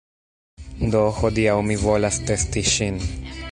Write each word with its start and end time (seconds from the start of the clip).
Do, 0.95 1.01
hodiaŭ 1.17 1.53
mi 1.69 1.77
volas 1.83 2.19
testi 2.31 2.67
ŝin 2.73 3.01